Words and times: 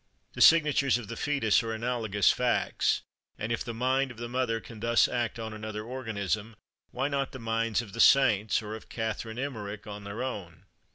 The 0.33 0.41
signatures 0.41 0.97
of 0.97 1.09
the 1.09 1.13
fœtus 1.13 1.61
are 1.61 1.71
analogous 1.75 2.31
facts; 2.31 3.03
and 3.37 3.51
if 3.51 3.63
the 3.63 3.71
mind 3.75 4.09
of 4.09 4.17
the 4.17 4.27
mother 4.27 4.59
can 4.59 4.79
thus 4.79 5.07
act 5.07 5.37
on 5.37 5.53
another 5.53 5.83
organism, 5.83 6.55
why 6.89 7.07
not 7.07 7.33
the 7.33 7.39
minds 7.39 7.83
of 7.83 7.93
the 7.93 7.99
saints, 7.99 8.63
or 8.63 8.73
of 8.73 8.89
Catherine 8.89 9.37
Emmerich, 9.37 9.85
on 9.85 10.03
their 10.03 10.23
own? 10.23 10.65